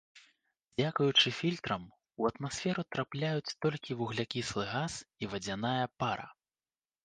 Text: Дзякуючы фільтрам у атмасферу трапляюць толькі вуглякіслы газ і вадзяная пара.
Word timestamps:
Дзякуючы 0.77 1.27
фільтрам 1.39 1.83
у 2.23 2.27
атмасферу 2.31 2.85
трапляюць 2.97 3.55
толькі 3.69 3.99
вуглякіслы 4.03 4.63
газ 4.73 4.93
і 5.25 5.33
вадзяная 5.35 5.85
пара. 6.05 6.27